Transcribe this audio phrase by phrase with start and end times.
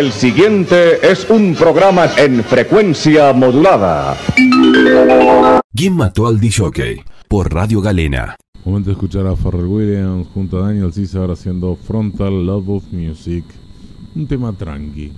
[0.00, 4.16] El siguiente es un programa en frecuencia modulada.
[5.74, 7.04] ¿Quién mató al DJ?
[7.28, 8.34] Por Radio Galena.
[8.64, 13.44] Momento de escuchar a Pharrell Williams junto a Daniel Caesar haciendo Frontal Love of Music.
[14.16, 15.12] Un tema tranqui.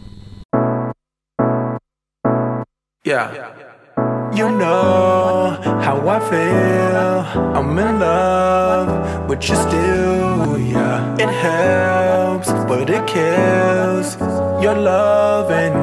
[3.05, 3.72] Yeah.
[4.35, 7.19] You know how I feel.
[7.55, 10.59] I'm in love with you still.
[10.59, 11.15] Yeah.
[11.17, 14.17] It helps, but it kills.
[14.63, 15.75] Your loving,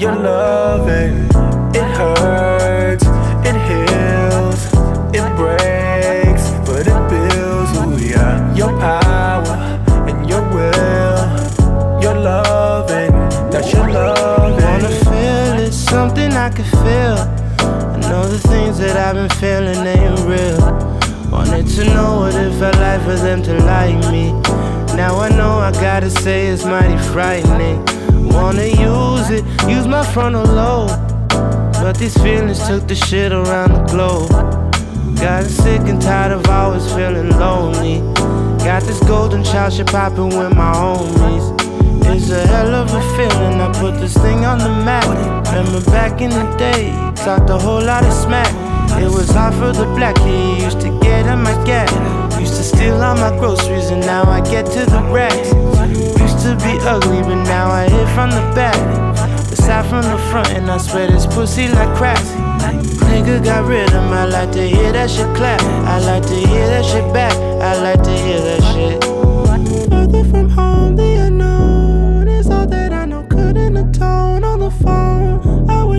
[0.00, 1.28] your loving.
[1.74, 3.04] It hurts,
[3.44, 4.60] it heals,
[5.14, 7.72] it breaks, but it builds.
[7.78, 8.54] Ooh, yeah.
[8.54, 9.56] Your power
[10.08, 12.00] and your will.
[12.02, 13.12] Your loving,
[13.50, 14.64] that's your loving.
[14.64, 17.39] Wanna feel it, something I can feel.
[18.30, 20.60] The things that I've been feeling ain't real.
[21.32, 24.30] Wanted to know what it felt like for them to like me.
[24.94, 27.84] Now I know I gotta say it's mighty frightening.
[28.28, 30.90] Wanna use it, use my frontal lobe.
[31.82, 34.30] But these feelings took the shit around the globe.
[35.18, 37.98] Got sick and tired of always feeling lonely.
[38.64, 41.69] Got this golden child shit popping with my homies.
[42.12, 43.60] It's a hell of a feeling.
[43.60, 45.06] I put this thing on the map.
[45.46, 48.50] Remember back in the day, talked a whole lot of smack.
[49.00, 51.88] It was hard for the black kid, used to get in my gap.
[52.40, 55.52] Used to steal all my groceries, and now I get to the racks.
[56.20, 58.76] Used to be ugly, but now I hit from the back.
[59.52, 62.30] Aside from the front, and I swear this pussy like cracks.
[63.10, 65.60] Nigga got rhythm, I like to hear that shit clap.
[65.62, 67.34] I like to hear that shit back.
[67.62, 69.09] I like to hear that shit.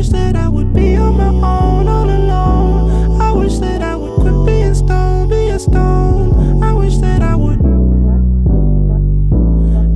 [0.02, 3.22] Wish that I would be on my own, all alone.
[3.22, 6.64] I wish that I would quit being stone, be a stone.
[6.64, 7.60] I wish that I would.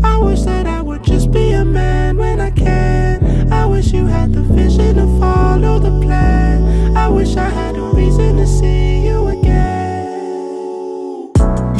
[0.06, 3.52] I wish that I would just be a man when I can.
[3.52, 6.95] I wish you had the vision to follow the plan.
[6.95, 9.71] I wish I had a reason to see you again.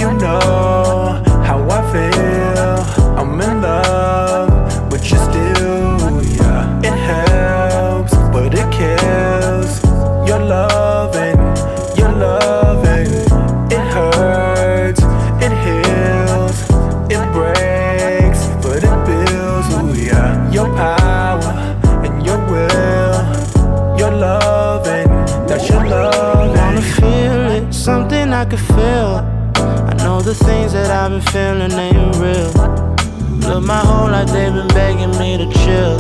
[0.02, 3.20] You know how I feel.
[3.20, 4.56] I'm in love
[5.12, 5.35] you still.
[30.26, 32.52] The things that I've been feeling ain't real.
[33.48, 35.98] Look, my whole life they've been begging me to chill.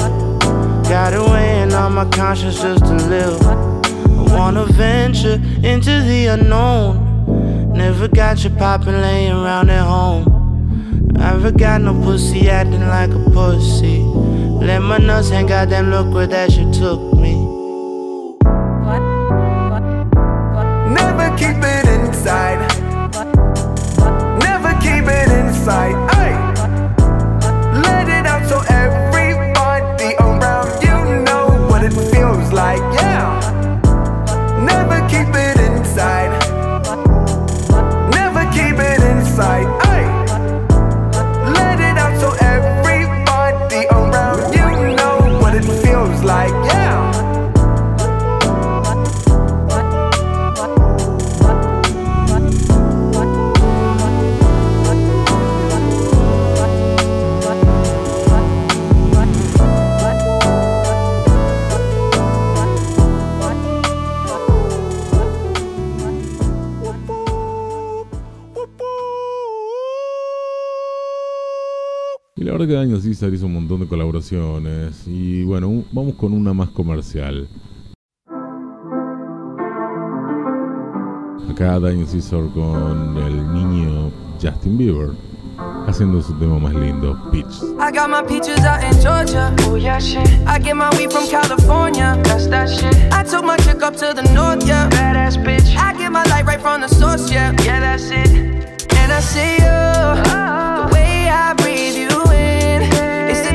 [0.90, 3.40] Got it weighing on my conscience just to live.
[3.44, 7.74] I wanna venture into the unknown.
[7.74, 11.12] Never got you poppin' laying around at home.
[11.14, 14.00] Never got no pussy acting like a pussy.
[14.00, 17.44] Let my nuts hang then look where that shit took me.
[25.66, 26.04] 在。
[72.66, 75.03] Verdad que Daniel Caesar hizo un montón de colaboraciones.
[75.08, 77.48] Y bueno, un- vamos con una más comercial.
[81.50, 84.12] Acá Daniel Caesar con el niño
[84.42, 85.09] Justin Bieber.
[85.88, 87.46] Haciendo su tema más lindo, Peach.
[87.79, 89.53] I got my peaches out in Georgia.
[89.70, 90.28] Oh yeah, shit.
[90.47, 92.20] I get my weed from California.
[92.23, 92.94] That's that shit.
[93.14, 94.90] I took my chick up to the north, yeah.
[94.90, 95.78] Badass bitch.
[95.78, 97.53] I get my light right from the source, yeah.
[97.64, 98.28] Yeah, that's it.
[98.97, 100.26] And I see you.
[100.26, 100.65] The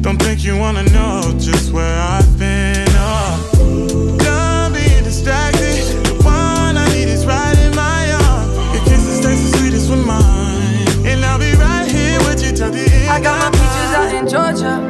[0.00, 2.88] Don't think you wanna know just where I've been.
[2.92, 5.84] Oh, done being distracted.
[6.04, 8.56] The one I need is right in my arms.
[8.74, 12.70] Your kisses taste the sweetest with mine, and I'll be right here with you till
[12.70, 13.10] the end.
[13.10, 14.89] I got my peaches out in Georgia.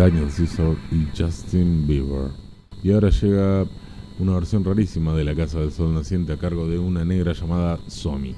[0.00, 2.30] Daniel Caesar y Justin Bieber.
[2.82, 3.66] Y ahora llega
[4.18, 7.78] una versión rarísima de La Casa del Sol Naciente a cargo de una negra llamada
[7.86, 8.34] Somi.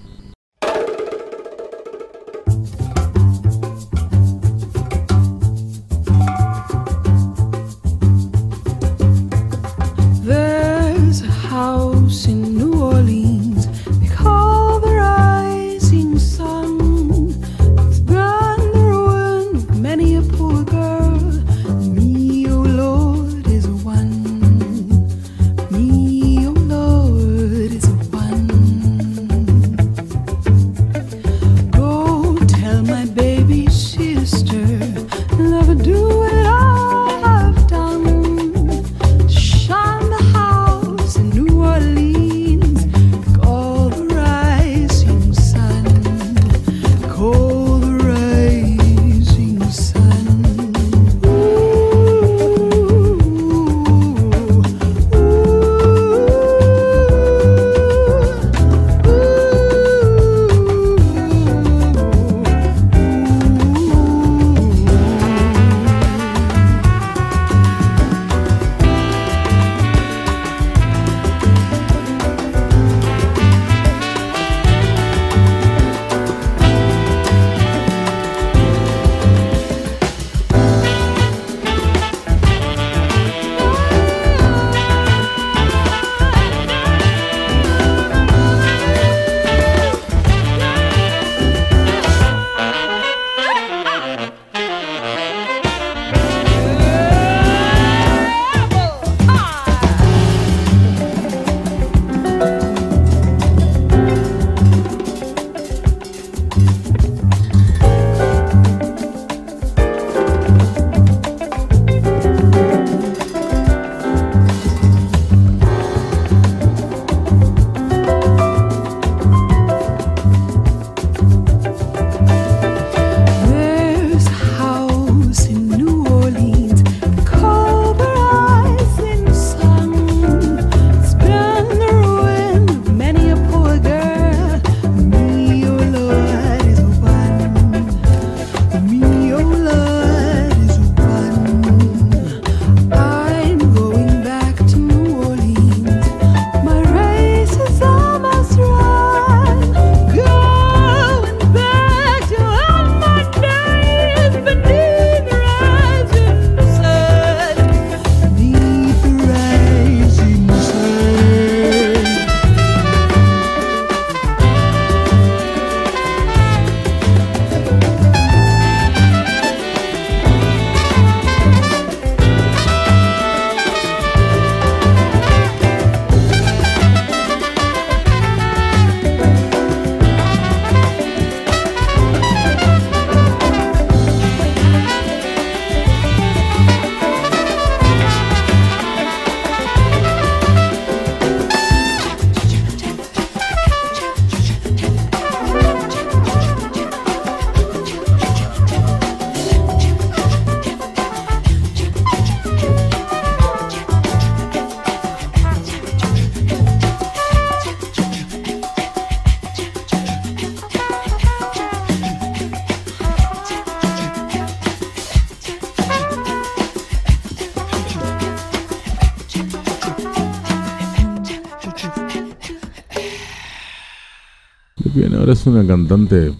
[225.22, 226.32] ahora es una cantante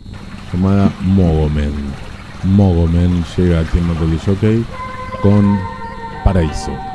[0.52, 1.72] llamada Mogomen.
[2.42, 4.64] Mogomen llega aquí en Motel Jockey
[5.22, 5.56] con
[6.24, 6.91] Paraíso.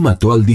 [0.00, 0.46] ¿Quién mató al?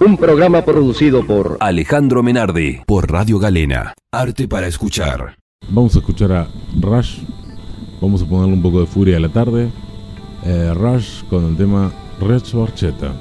[0.00, 3.92] Un programa producido por Alejandro Menardi, por Radio Galena.
[4.10, 5.36] Arte para escuchar.
[5.68, 6.48] Vamos a escuchar a
[6.80, 7.18] Rush.
[8.00, 9.70] Vamos a ponerle un poco de furia a la tarde.
[10.46, 13.12] Eh, Rush con el tema Red Barchetta.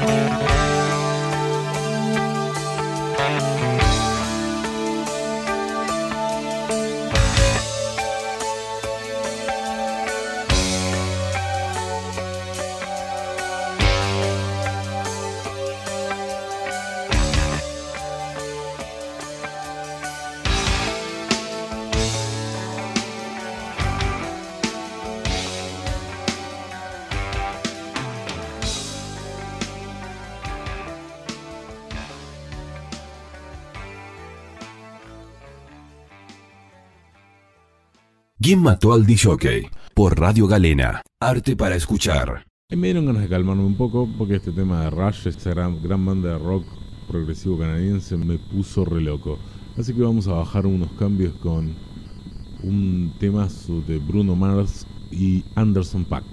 [0.00, 0.67] Música
[38.48, 39.70] ¿Quién mató al DJ?
[39.92, 41.02] Por Radio Galena.
[41.20, 42.46] Arte para escuchar.
[42.70, 46.06] Me dieron ganas de calmarme un poco porque este tema de Rush, esta gran, gran
[46.06, 46.64] banda de rock
[47.08, 49.38] progresivo canadiense, me puso re loco.
[49.76, 51.76] Así que vamos a bajar unos cambios con
[52.62, 56.24] un temazo de Bruno Mars y Anderson Pack.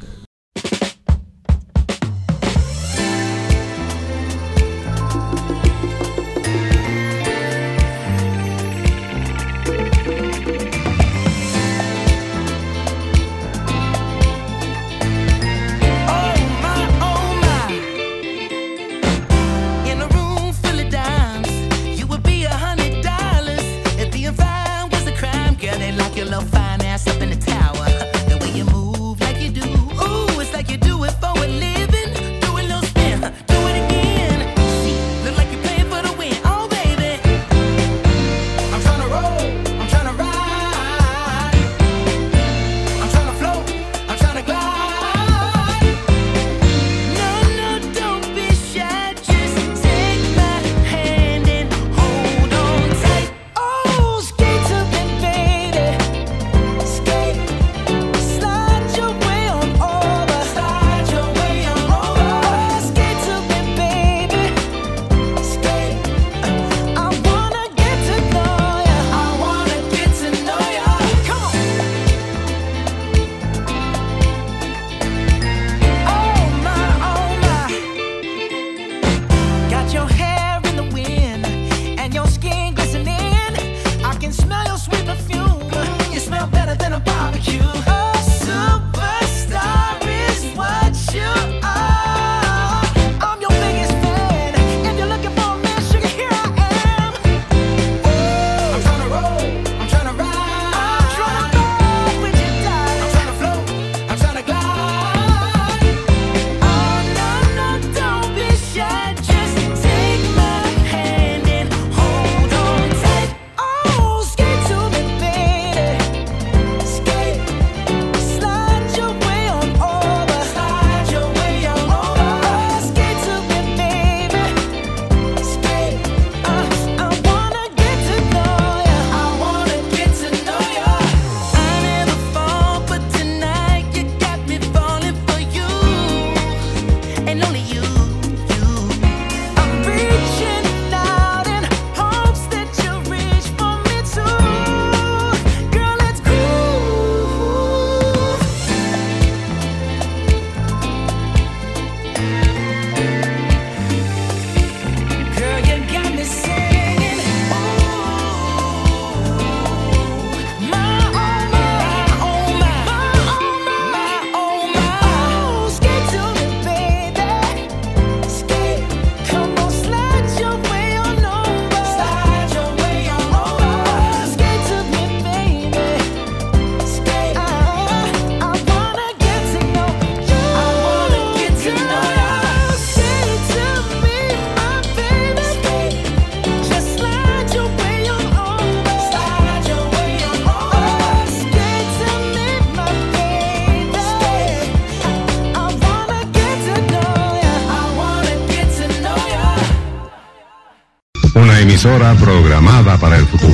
[201.85, 203.53] emisora programada para el futuro.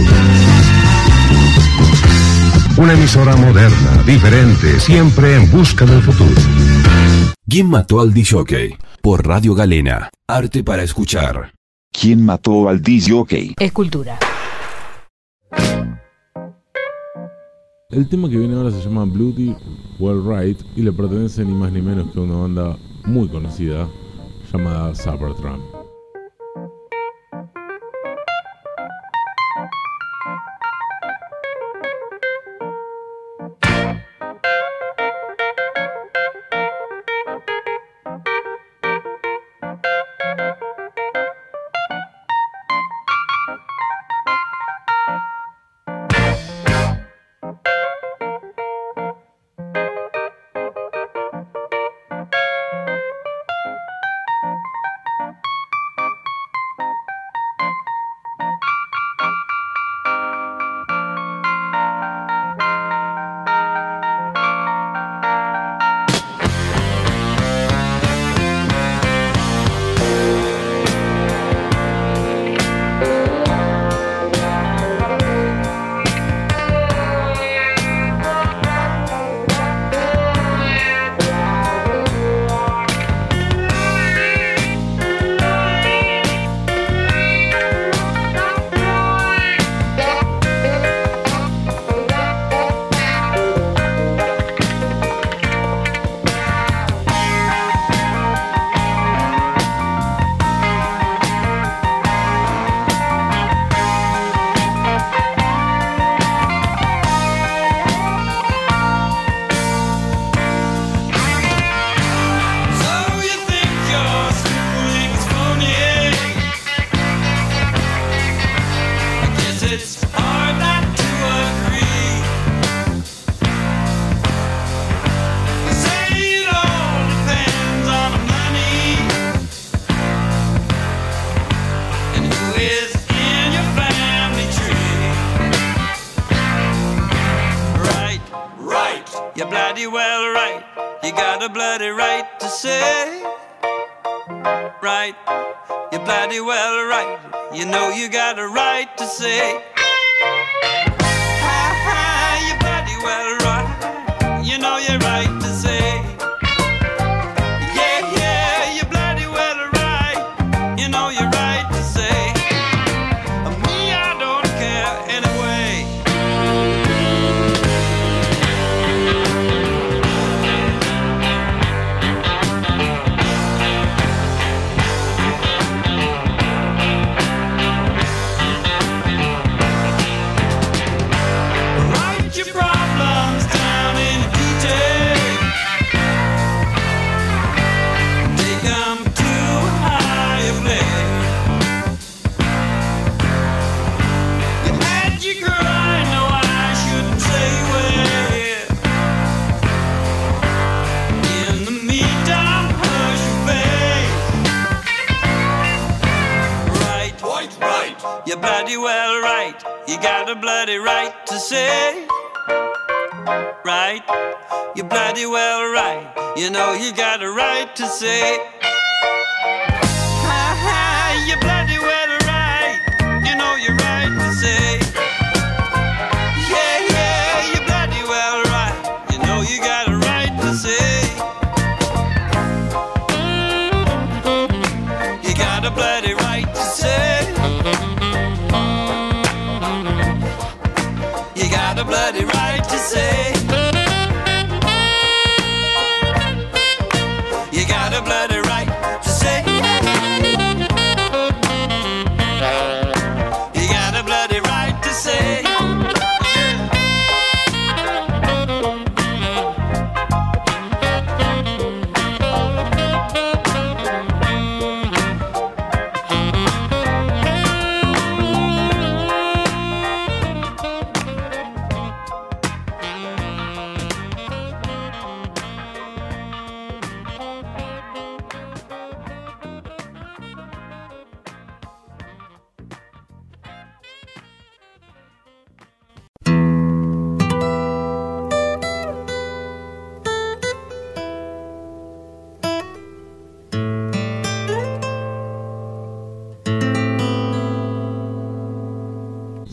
[2.78, 6.42] Una emisora moderna, diferente, siempre en busca del futuro.
[7.46, 8.78] ¿Quién mató al DJ?
[9.02, 10.10] Por Radio Galena.
[10.30, 11.52] Arte para escuchar.
[11.92, 13.56] ¿Quién mató al DJ?
[13.60, 14.18] Escultura.
[17.90, 19.58] El tema que viene ahora se llama Bloody
[20.00, 23.90] Well Right y le pertenece ni más ni menos que a una banda muy conocida
[24.54, 25.71] llamada Supper Trump.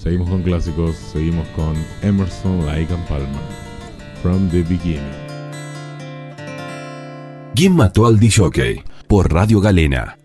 [0.08, 3.28] Seguimos con clásicos, seguimos con Emerson, Lake and Palmer.
[4.22, 5.02] From the Beginning.
[7.54, 8.82] ¿Quién mató al DJ?
[9.06, 10.17] Por Radio Galena.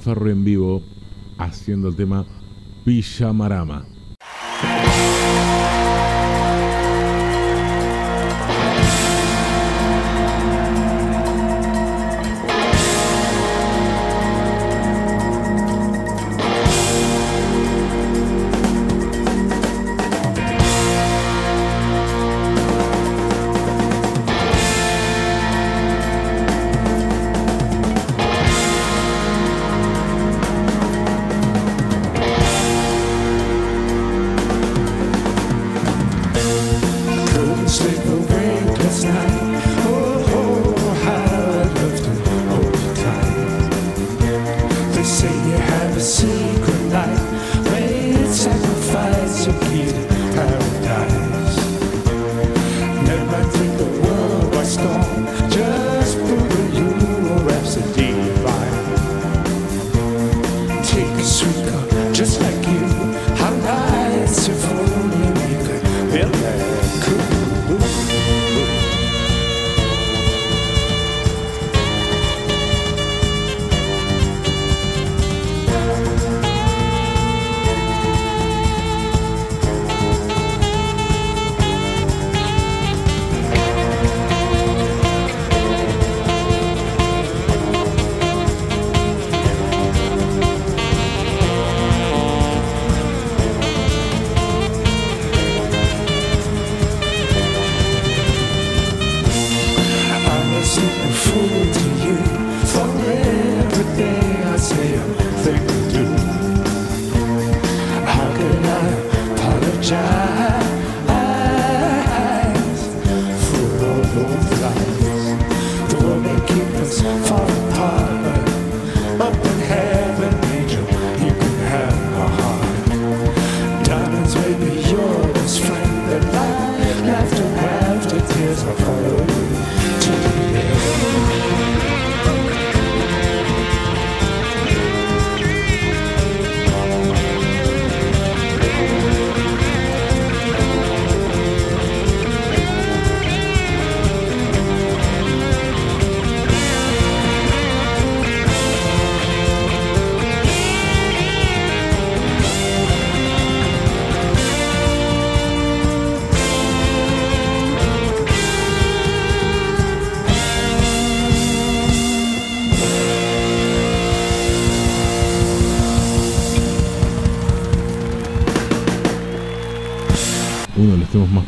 [0.00, 0.82] Ferro en vivo
[1.38, 2.24] haciendo el tema
[2.84, 3.89] Pijamarama.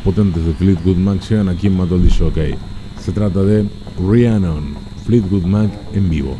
[0.03, 2.11] potentes de Fleetwood Mac llegan aquí en mató el
[2.99, 3.65] Se trata de
[3.99, 4.75] Rhiannon,
[5.05, 6.37] Fleetwood Mac en vivo.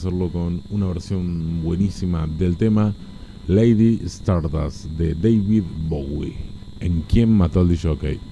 [0.00, 2.94] hacerlo con una versión buenísima del tema
[3.48, 6.36] Lady Stardust de David Bowie.
[6.80, 8.29] ¿En quién mató al DJ?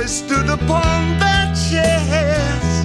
[0.00, 2.84] boys stood upon their chairs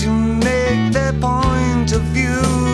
[0.00, 2.65] to make their point of view.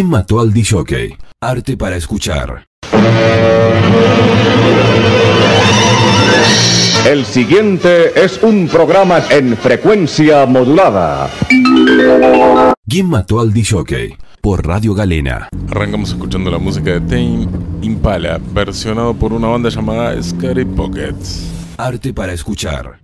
[0.00, 1.18] ¿Quién mató al DJ?
[1.42, 2.64] Arte para escuchar.
[7.06, 11.28] El siguiente es un programa en frecuencia modulada.
[12.88, 14.16] ¿Quién mató al DJ?
[14.40, 15.50] Por Radio Galena.
[15.68, 17.46] Arrancamos escuchando la música de Tame
[17.82, 21.46] Impala, versionado por una banda llamada Scary Pockets.
[21.76, 22.99] Arte para escuchar.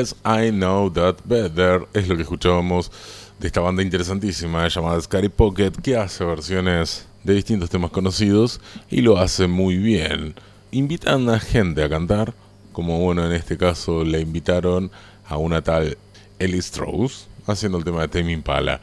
[0.00, 2.90] Less I Know That Better es lo que escuchábamos
[3.38, 9.02] de esta banda interesantísima llamada Scary Pocket que hace versiones de distintos temas conocidos y
[9.02, 10.34] lo hace muy bien.
[10.70, 12.32] Invitan a gente a cantar,
[12.72, 14.90] como bueno en este caso le invitaron
[15.28, 15.98] a una tal
[16.38, 18.80] Ellie Strauss haciendo el tema de Tame Impala.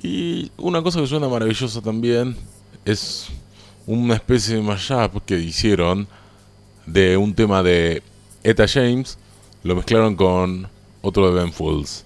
[0.00, 2.36] Y una cosa que suena maravillosa también
[2.84, 3.26] es
[3.88, 6.06] una especie de mashup que hicieron
[6.86, 8.04] de un tema de
[8.44, 9.18] Eta James,
[9.62, 10.68] lo mezclaron con
[11.02, 12.04] otro de Ben Fools.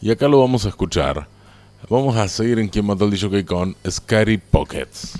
[0.00, 1.28] Y acá lo vamos a escuchar.
[1.88, 5.18] Vamos a seguir en quien mató al DJ con Scary Pockets.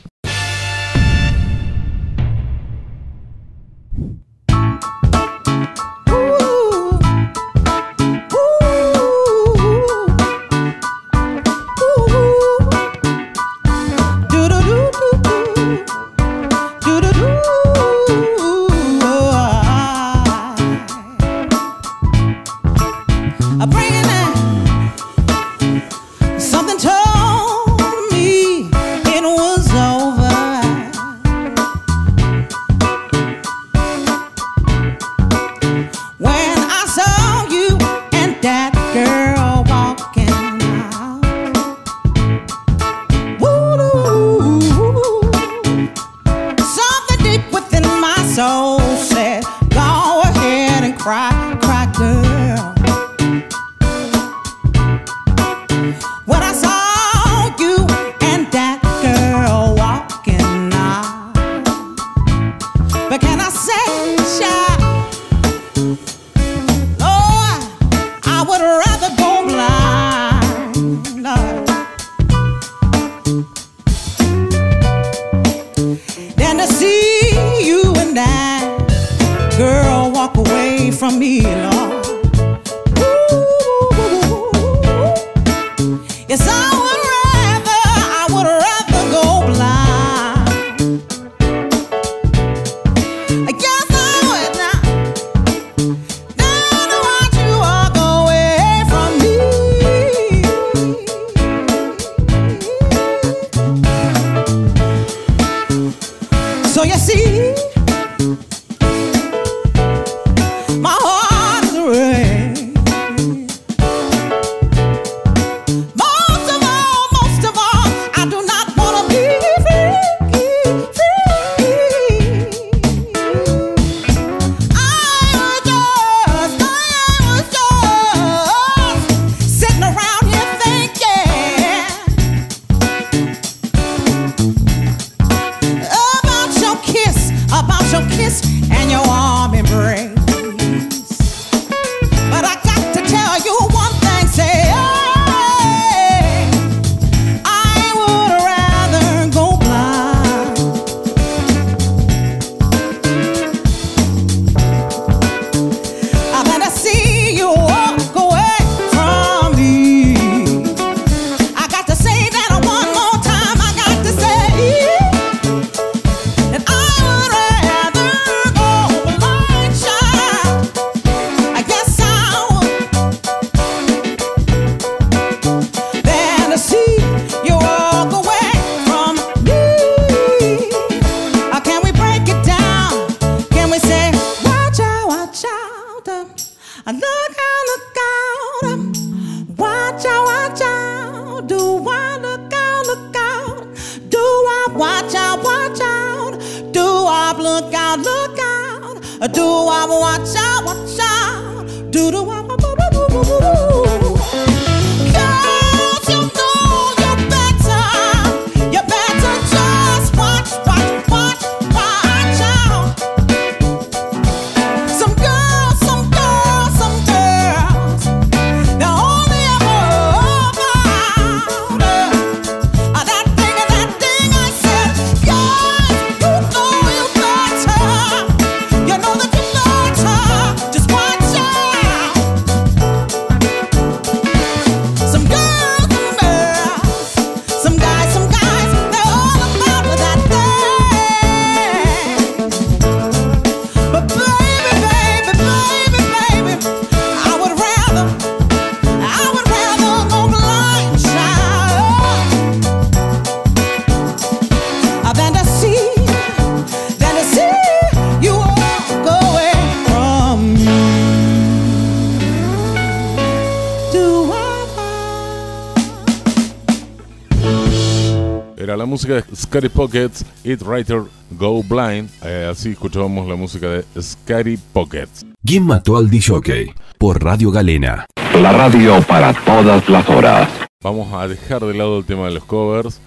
[269.85, 272.09] Pockets, It Writer Go Blind.
[272.22, 275.26] Eh, así escuchábamos la música de Scary Pockets.
[275.45, 276.74] ¿Quién mató al DJ?
[276.97, 278.07] Por Radio Galena.
[278.41, 280.49] La radio para todas las horas.
[280.82, 282.99] Vamos a dejar de lado el tema de los covers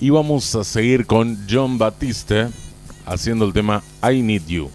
[0.00, 2.48] y vamos a seguir con John Batiste
[3.06, 4.70] haciendo el tema I Need You.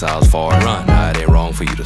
[0.00, 0.90] that's I was far run.
[0.90, 1.84] I it ain't wrong for you to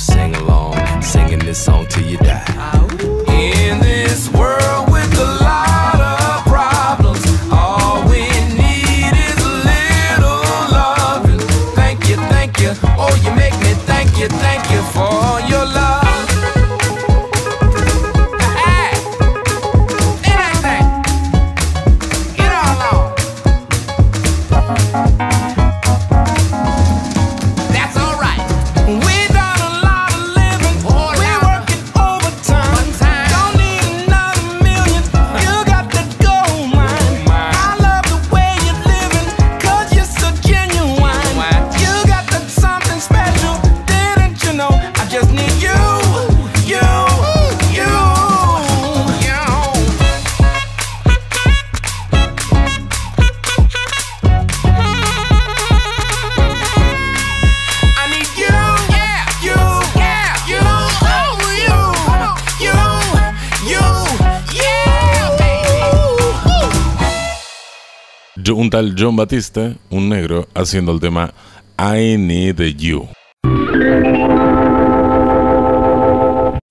[69.20, 71.34] Batista, un negro, haciendo el tema
[71.78, 73.06] I Need You.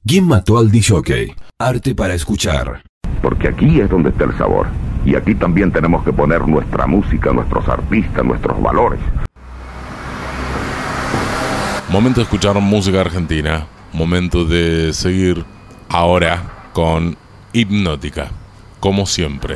[0.03, 1.35] ¿Quién mató al DJ?
[1.59, 2.81] Arte para escuchar.
[3.21, 4.65] Porque aquí es donde está el sabor.
[5.05, 8.99] Y aquí también tenemos que poner nuestra música, nuestros artistas, nuestros valores.
[11.91, 13.67] Momento de escuchar música argentina.
[13.93, 15.45] Momento de seguir
[15.87, 17.15] ahora con
[17.53, 18.31] Hipnótica.
[18.79, 19.55] Como siempre.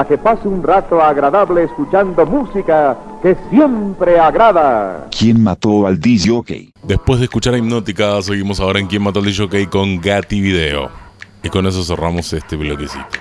[0.00, 5.08] para que pase un rato agradable escuchando música que siempre agrada.
[5.10, 6.72] ¿Quién mató al DJ?
[6.84, 10.88] Después de escuchar a Hipnótica, seguimos ahora en ¿Quién mató al DJ con Gatti Video.
[11.42, 13.19] Y con eso cerramos este bloquecito.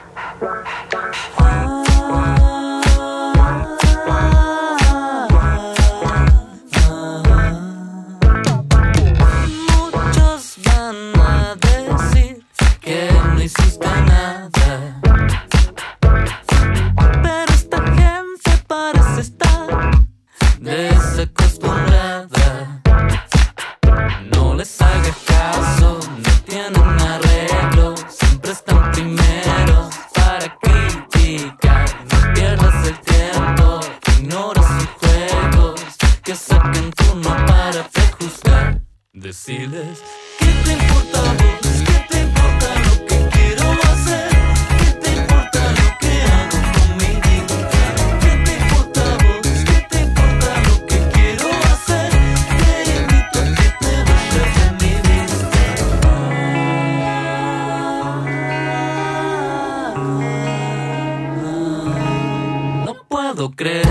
[63.39, 63.85] puedo creer.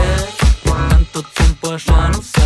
[0.64, 2.37] Tanto tiempo ya no sé.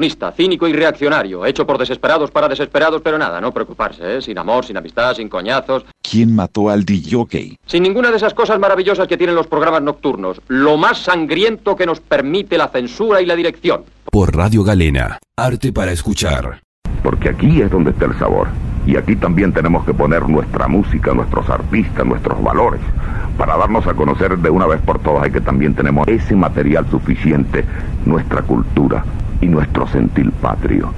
[0.00, 4.22] oportunista, cínico y reaccionario, hecho por desesperados para desesperados, pero nada, no preocuparse, ¿eh?
[4.22, 5.84] sin amor, sin amistad, sin coñazos.
[6.00, 7.58] ¿Quién mató al DJ?
[7.66, 11.84] Sin ninguna de esas cosas maravillosas que tienen los programas nocturnos, lo más sangriento que
[11.84, 13.84] nos permite la censura y la dirección.
[14.10, 16.62] Por Radio Galena, arte para escuchar.
[17.02, 18.48] Porque aquí es donde está el sabor.
[18.86, 22.80] Y aquí también tenemos que poner nuestra música, nuestros artistas, nuestros valores,
[23.36, 26.88] para darnos a conocer de una vez por todas y que también tenemos ese material
[26.90, 27.66] suficiente,
[28.06, 29.04] nuestra cultura,
[29.40, 30.92] y nuestro sentir patrio.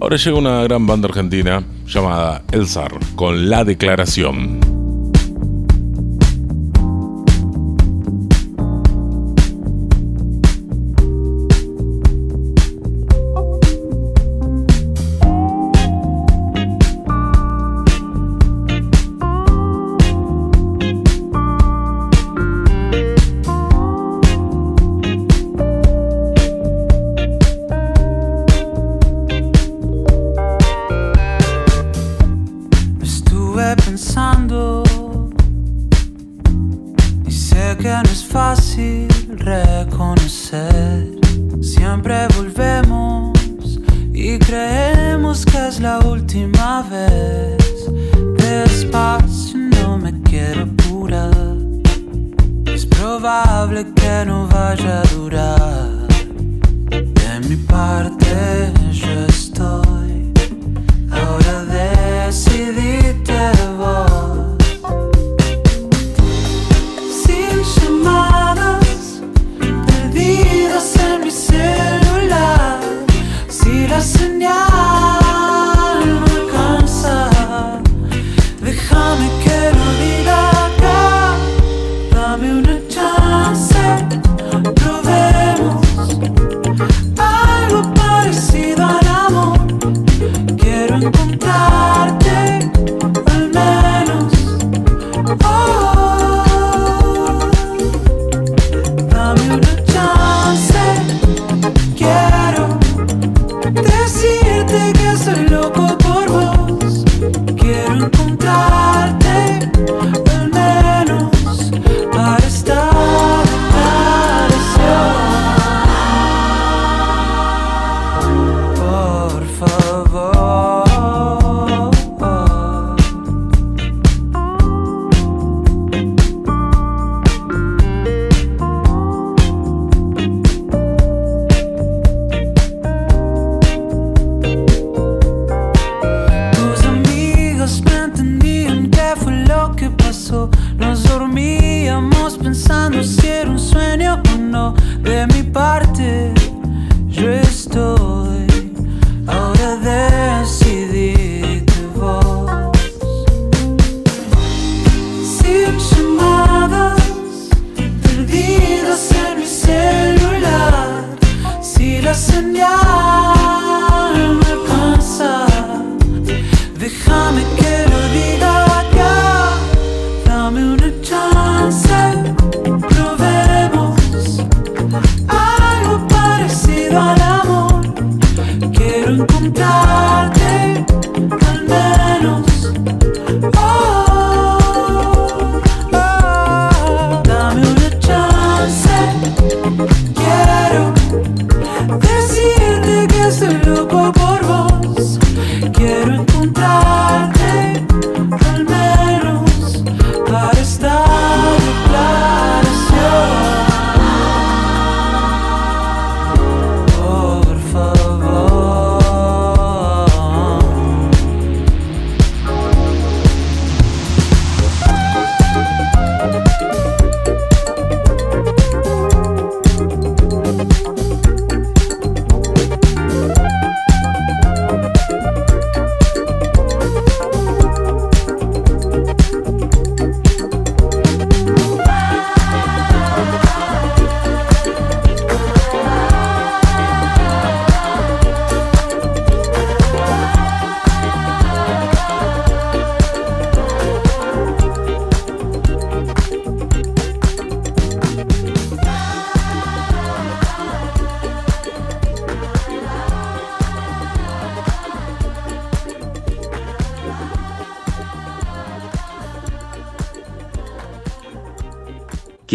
[0.00, 4.77] Ahora llega una gran banda argentina llamada El Zar con La Declaración.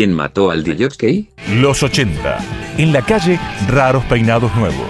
[0.03, 1.29] Quién mató al DJ?
[1.61, 2.37] Los 80.
[2.77, 3.39] En la calle,
[3.69, 4.89] raros peinados nuevos.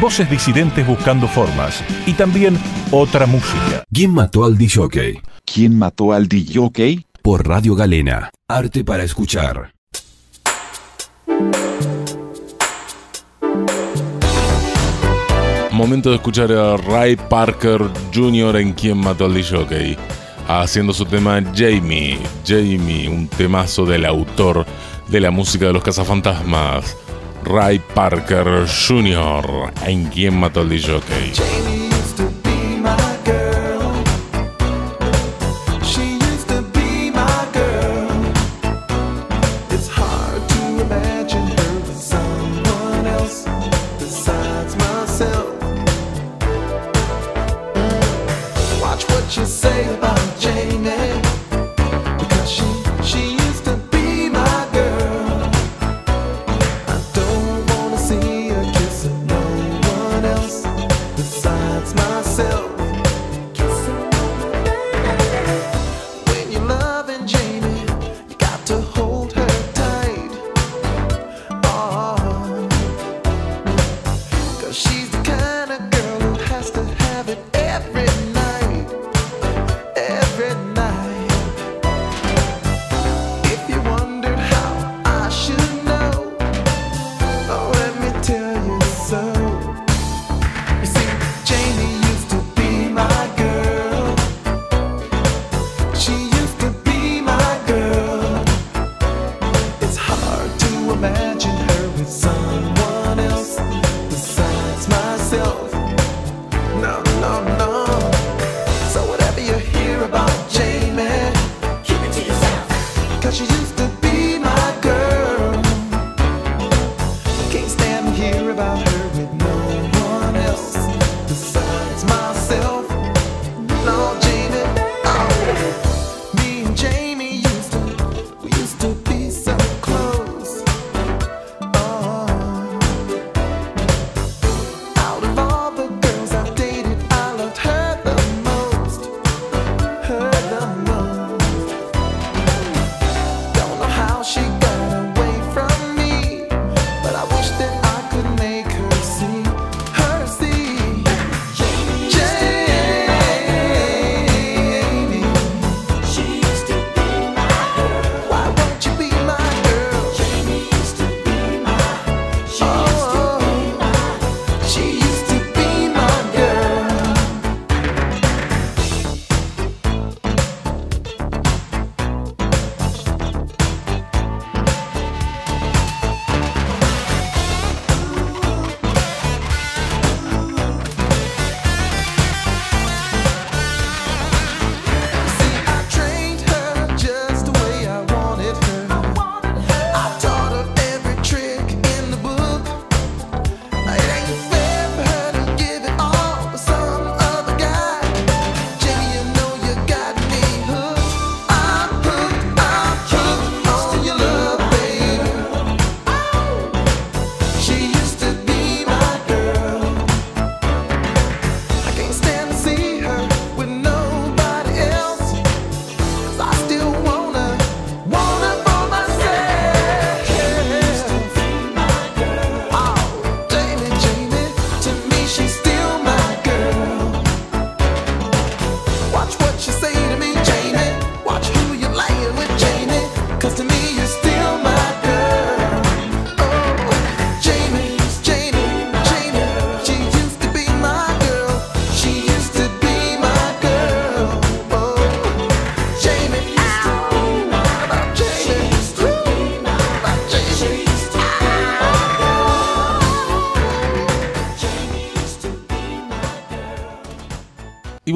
[0.00, 1.84] Voces disidentes buscando formas.
[2.06, 2.58] Y también
[2.90, 3.84] otra música.
[3.92, 5.20] ¿Quién mató al DJ?
[5.44, 7.04] ¿Quién mató al DJ?
[7.20, 8.30] Por Radio Galena.
[8.48, 9.74] Arte para escuchar.
[15.72, 17.82] Momento de escuchar a Ray Parker
[18.14, 18.56] Jr.
[18.56, 19.98] en Quién mató al DJ
[20.48, 22.18] haciendo su tema Jamie.
[22.44, 24.66] Jamie, un temazo del autor
[25.06, 26.96] de la música de los cazafantasmas,
[27.44, 31.87] Ray Parker Jr., en quien mató el DJ.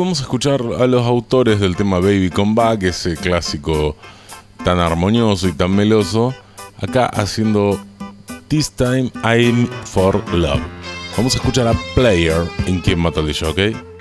[0.02, 3.94] vamos a escuchar a los autores del tema Baby Come Back, ese clásico
[4.64, 6.34] tan armonioso y tan meloso,
[6.80, 7.80] acá haciendo
[8.48, 10.60] This Time I'm for Love.
[11.16, 13.91] Vamos a escuchar a Player en Quien Mató el ¿ok?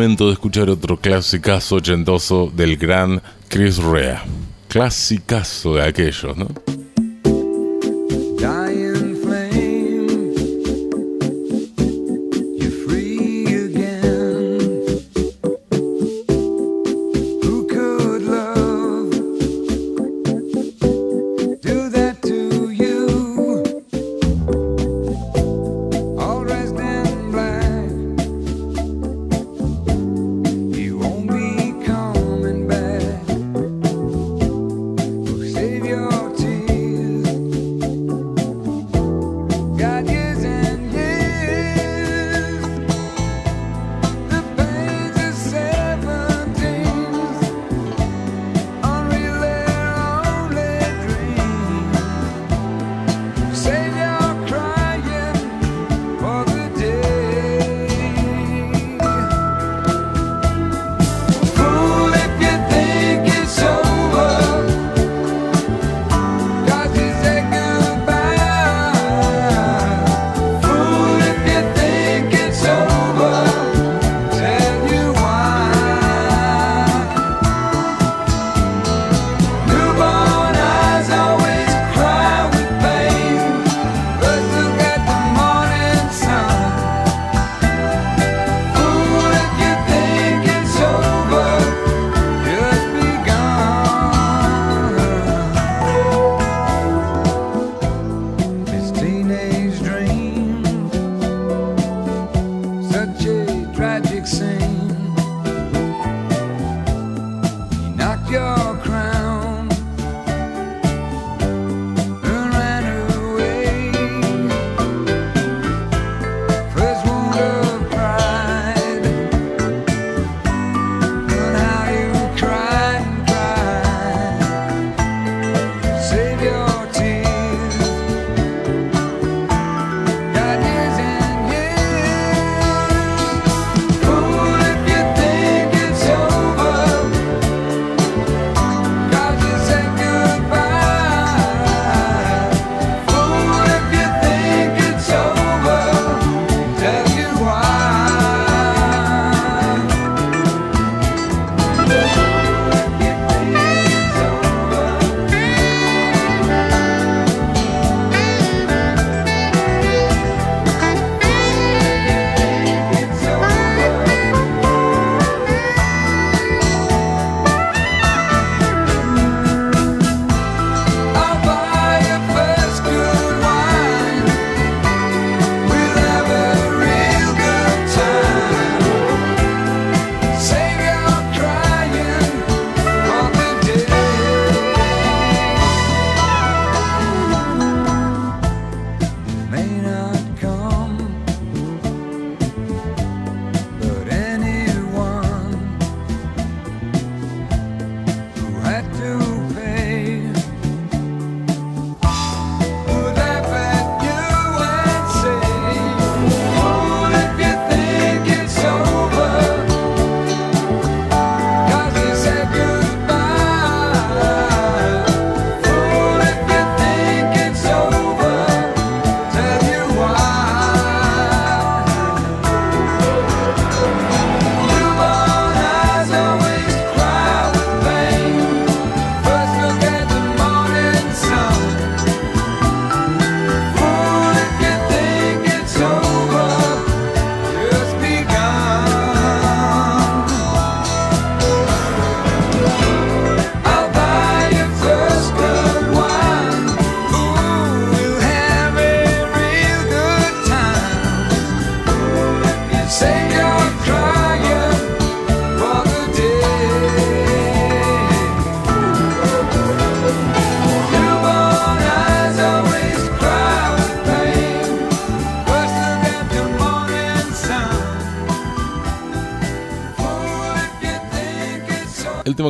[0.00, 4.24] momento de escuchar otro clasicazo ochentoso del gran Chris Rea.
[4.66, 6.48] Clasicazo de aquellos, ¿no?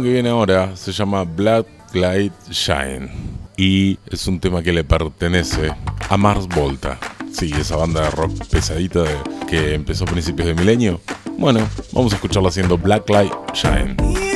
[0.03, 3.11] que viene ahora se llama Black Light Shine
[3.57, 5.73] y es un tema que le pertenece
[6.09, 6.99] a Mars Volta.
[7.33, 9.05] Sí, esa banda de rock pesadita
[9.49, 11.01] que empezó a principios de milenio.
[11.39, 11.61] Bueno,
[11.93, 14.30] vamos a escucharla haciendo Black Light Shine.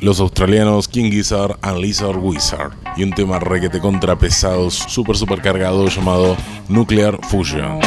[0.00, 5.88] Los australianos King Gizzard and Lizard Wizard y un tema requete contrapesado super super cargado
[5.88, 6.36] llamado
[6.68, 7.80] Nuclear Fusion.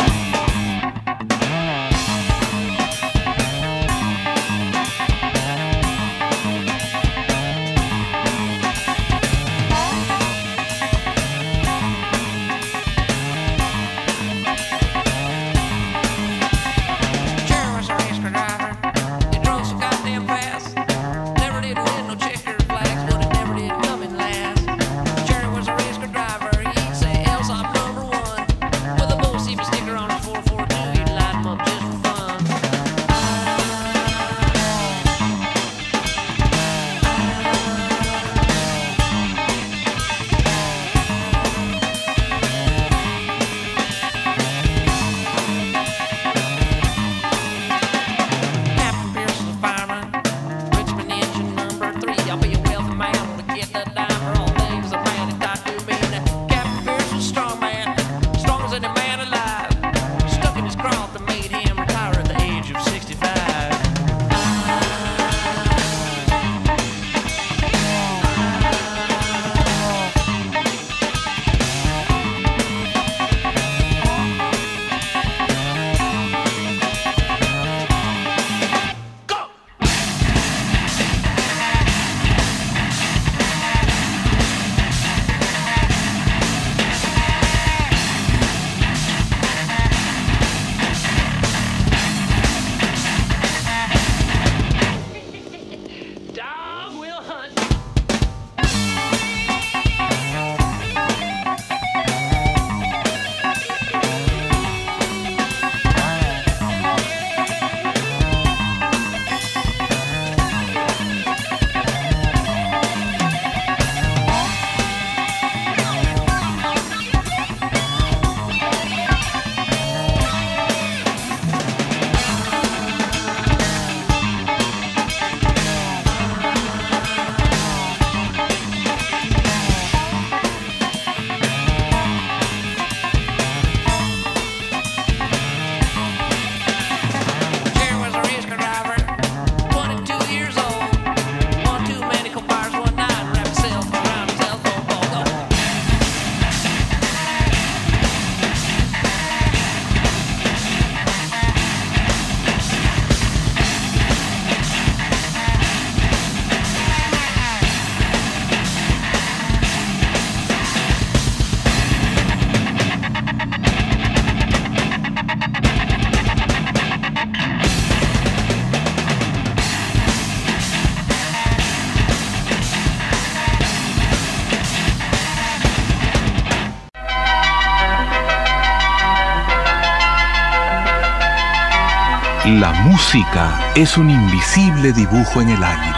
[183.08, 185.94] La música es un invisible dibujo en el aire.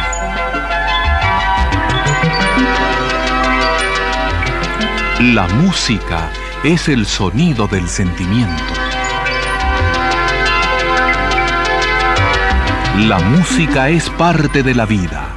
[5.34, 6.30] La música
[6.64, 8.64] es el sonido del sentimiento.
[13.08, 15.29] La música es parte de la vida.